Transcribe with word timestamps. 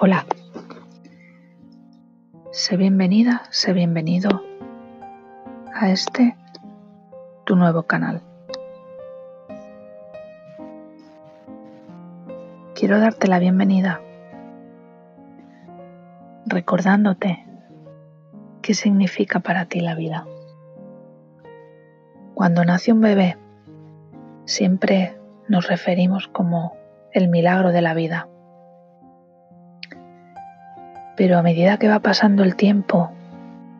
Hola. 0.00 0.26
Sé 2.52 2.76
bienvenida, 2.76 3.42
sé 3.50 3.72
bienvenido 3.72 4.44
a 5.74 5.90
este 5.90 6.36
tu 7.44 7.56
nuevo 7.56 7.82
canal. 7.82 8.22
Quiero 12.76 13.00
darte 13.00 13.26
la 13.26 13.40
bienvenida 13.40 14.00
recordándote 16.46 17.44
qué 18.62 18.74
significa 18.74 19.40
para 19.40 19.64
ti 19.64 19.80
la 19.80 19.96
vida. 19.96 20.28
Cuando 22.34 22.64
nace 22.64 22.92
un 22.92 23.00
bebé, 23.00 23.36
siempre 24.44 25.18
nos 25.48 25.66
referimos 25.66 26.28
como 26.28 26.76
el 27.12 27.26
milagro 27.26 27.72
de 27.72 27.82
la 27.82 27.94
vida 27.94 28.28
pero 31.18 31.36
a 31.36 31.42
medida 31.42 31.78
que 31.78 31.88
va 31.88 31.98
pasando 31.98 32.44
el 32.44 32.54
tiempo, 32.54 33.10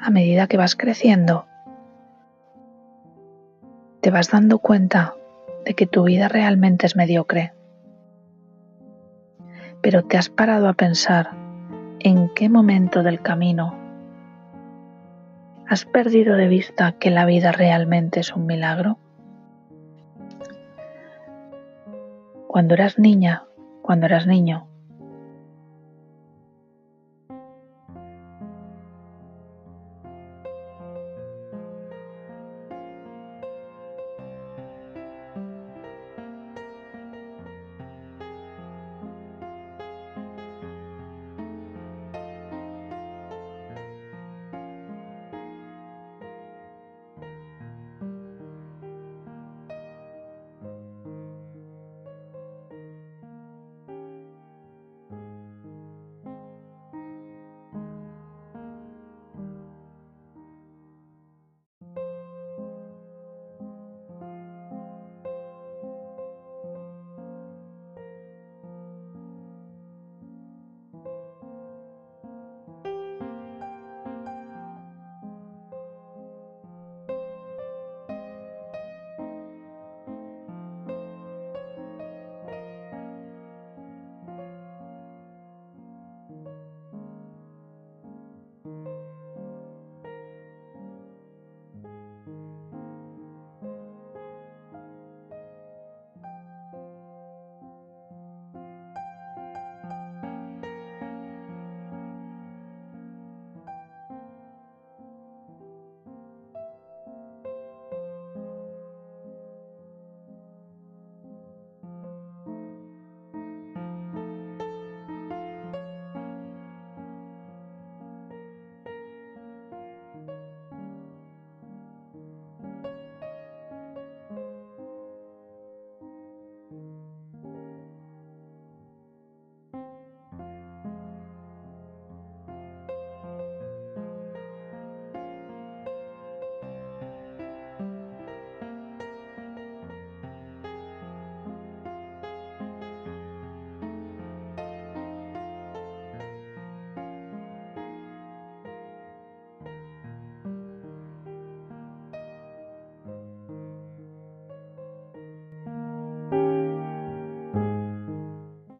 a 0.00 0.08
medida 0.10 0.46
que 0.46 0.56
vas 0.56 0.76
creciendo, 0.76 1.46
te 4.00 4.12
vas 4.12 4.30
dando 4.30 4.60
cuenta 4.60 5.14
de 5.64 5.74
que 5.74 5.88
tu 5.88 6.04
vida 6.04 6.28
realmente 6.28 6.86
es 6.86 6.94
mediocre. 6.94 7.52
Pero 9.82 10.04
te 10.04 10.16
has 10.16 10.28
parado 10.28 10.68
a 10.68 10.74
pensar 10.74 11.32
en 11.98 12.30
qué 12.36 12.48
momento 12.48 13.02
del 13.02 13.20
camino 13.20 13.74
has 15.68 15.86
perdido 15.86 16.36
de 16.36 16.46
vista 16.46 16.92
que 16.92 17.10
la 17.10 17.24
vida 17.24 17.50
realmente 17.50 18.20
es 18.20 18.32
un 18.32 18.46
milagro. 18.46 18.98
Cuando 22.46 22.74
eras 22.74 22.96
niña, 22.96 23.42
cuando 23.82 24.06
eras 24.06 24.28
niño, 24.28 24.68